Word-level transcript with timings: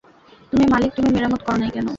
তুমি 0.51 0.65
মালিক 0.67 0.91
তুমি 0.93 1.09
মেরামত 1.11 1.41
করো 1.45 1.57
নাই 1.57 1.69
কেন। 1.71 1.87